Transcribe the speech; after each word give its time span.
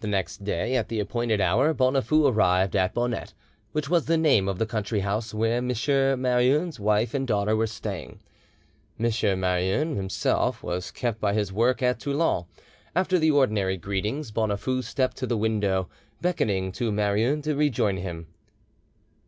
The 0.00 0.08
next 0.08 0.42
day 0.42 0.74
at 0.74 0.88
the 0.88 0.98
appointed 0.98 1.40
hour 1.40 1.72
Bonafoux 1.72 2.26
arrived 2.26 2.74
at 2.74 2.94
Bonette, 2.94 3.32
which 3.70 3.88
was 3.88 4.06
the 4.06 4.16
name 4.18 4.48
of 4.48 4.58
the 4.58 4.66
country 4.66 4.98
house 4.98 5.32
where 5.32 5.58
M. 5.58 5.68
Marouin's 5.68 6.80
wife 6.80 7.14
and 7.14 7.24
daughter 7.24 7.54
were 7.54 7.68
staying. 7.68 8.18
M. 8.98 9.04
Marouin 9.38 9.94
himself 9.94 10.64
was 10.64 10.90
kept 10.90 11.20
by 11.20 11.32
his 11.32 11.52
work 11.52 11.80
at 11.80 12.00
Toulon. 12.00 12.46
After 12.96 13.20
the 13.20 13.30
ordinary 13.30 13.76
greetings, 13.76 14.32
Bonafoux 14.32 14.82
stepped 14.82 15.16
to 15.18 15.28
the 15.28 15.36
window, 15.38 15.88
beckoning 16.20 16.72
to 16.72 16.90
Marouin 16.90 17.40
to 17.44 17.54
rejoin 17.54 17.98
him. 17.98 18.26